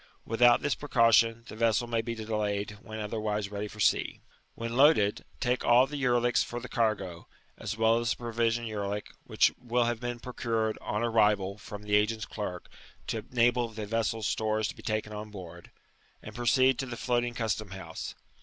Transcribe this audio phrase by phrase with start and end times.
[0.25, 4.19] Without this precaution the vessel may be delayed when otherwise ready for sea.
[4.55, 9.09] When loaded, take all the yerlicks for the cargo, as well as the provision yeriick
[9.25, 12.67] (which will have been procured, on arrival, from the agent's clerk,
[13.05, 15.69] to enable the vessel's stores to be taken on board),
[16.23, 18.15] and proceed to the floating custom house.